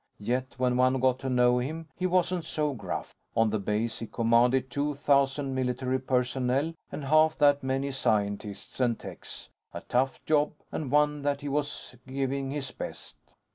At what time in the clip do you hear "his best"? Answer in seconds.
12.49-13.15